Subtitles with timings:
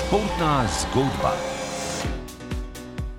[0.00, 1.36] Športna zgodba.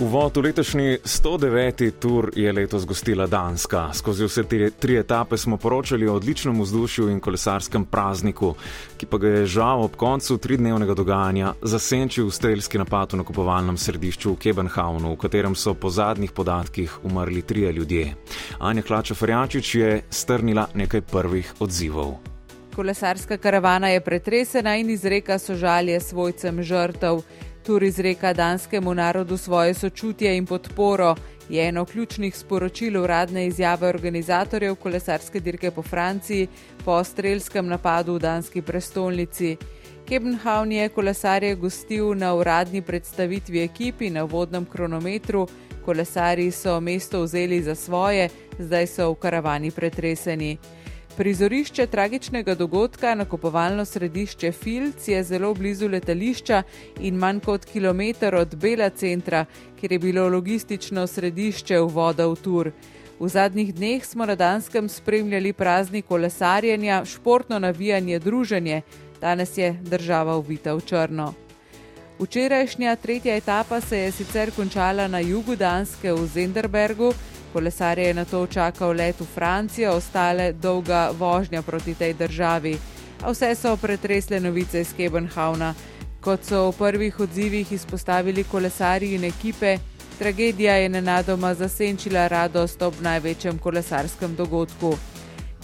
[0.00, 1.90] Uvod v letošnji 109.
[1.96, 3.88] tur je letos gostila Danska.
[3.96, 8.52] Skozi vse tri, tri etape smo poročali o odličnem vzdušju in kolesarskem prazniku,
[9.00, 14.36] ki pa ga je žal ob koncu tridnevnega dogajanja zasenčil streljski napad v nakupovalnem središču
[14.36, 18.14] v Kebenhavnu, v katerem so po zadnjih podatkih umrli trije ljudje.
[18.60, 22.35] Anja Klača Farjačič je strnila nekaj prvih odzivov.
[22.76, 27.22] Kolesarska karavana je pretresena in izreka sožalje svojcem žrtev.
[27.64, 31.14] Tur izreka danskemu narodu svoje sočutje in podporo,
[31.48, 36.48] je eno ključnih sporočil uradne izjave organizatorjev kolesarske dirke po Franciji
[36.84, 39.56] po strelskem napadu v danski prestolnici.
[40.08, 45.48] Kebenhavn je kolesarje gostil na uradni predstavitvi ekipi na vodnem kronometru,
[45.84, 50.58] kolesari so mesto vzeli za svoje, zdaj so v karavani pretreseni.
[51.16, 56.62] Prizorišče tragičnega dogodka, nakupovalno središče Filc, je zelo blizu letališča
[57.00, 59.44] in manj kot kilometr od Bela centra,
[59.80, 62.70] kjer je bilo logistično središče vvoda v Tur.
[63.20, 68.82] V zadnjih dneh smo na Danskem spremljali praznik kolesarjenja, športno navijanje, druženje,
[69.20, 71.45] danes je država uvita v črno.
[72.18, 77.12] Včerajšnja tretja etapa se je sicer končala na jugu Danske v Zenderbergu.
[77.52, 82.78] Kolesarje je na to čakal let v Francijo, ostale dolga vožnja proti tej državi.
[83.22, 85.74] A vse so pretresle novice iz Kebenhavna.
[86.20, 89.78] Kot so v prvih odzivih izpostavili kolesarji in ekipe,
[90.18, 94.96] tragedija je nenadoma zasenčila radost ob največjem kolesarskem dogodku.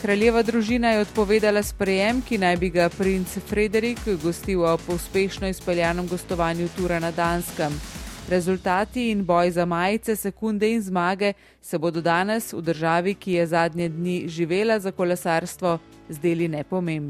[0.02, 6.08] Kraljeva družina je odpovedala sprejem, ki naj bi ga princ Frederik gostil ob uspešno izpeljanem
[6.10, 7.70] gostovanju Tura na Danskem.
[8.28, 13.46] Rezultati in boj za majice, sekunde in zmage se bodo danes v državi, ki je
[13.46, 15.78] zadnje dni živela za kolesarstvo,
[16.08, 17.00] zdeli nepomembni.